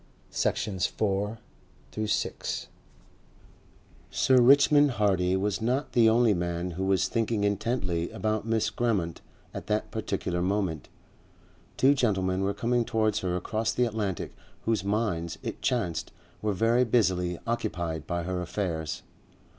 Section 0.31 0.79
4 0.79 1.37
Sir 4.09 4.41
Richmond 4.41 4.91
Hardy 4.93 5.35
was 5.37 5.61
not 5.61 5.91
the 5.91 6.09
only 6.09 6.33
man 6.33 6.71
who 6.71 6.85
was 6.85 7.07
thinking 7.07 7.43
intently 7.43 8.09
about 8.09 8.43
Miss 8.47 8.71
Grammont 8.71 9.21
at 9.53 9.67
that 9.67 9.91
particular 9.91 10.41
moment. 10.41 10.89
Two 11.77 11.93
gentlemen 11.93 12.41
were 12.41 12.55
coming 12.55 12.83
towards 12.83 13.19
her 13.19 13.35
across 13.35 13.71
the 13.73 13.85
Atlantic 13.85 14.33
whose 14.65 14.83
minds, 14.83 15.37
it 15.43 15.61
chanced, 15.61 16.11
were 16.41 16.53
very 16.53 16.83
busily 16.83 17.37
occupied 17.45 18.07
by 18.07 18.23
her 18.23 18.41
affairs. 18.41 19.03